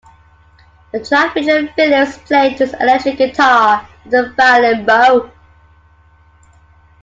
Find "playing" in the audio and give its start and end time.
2.17-2.57